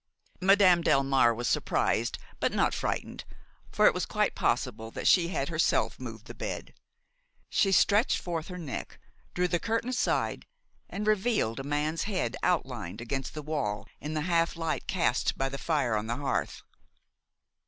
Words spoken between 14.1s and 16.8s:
the half light cast by the fire on the hearth.